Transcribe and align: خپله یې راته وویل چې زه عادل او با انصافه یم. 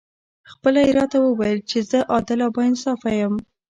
خپله 0.51 0.79
یې 0.85 0.91
راته 0.99 1.17
وویل 1.21 1.59
چې 1.69 1.77
زه 1.89 1.99
عادل 2.13 2.39
او 2.45 2.51
با 2.55 2.61
انصافه 2.69 3.11
یم. 3.19 3.33